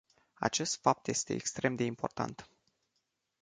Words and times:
Acest 0.39 0.75
fapt 0.81 1.07
este 1.07 1.33
extrem 1.33 1.75
de 1.75 1.83
important. 1.83 2.49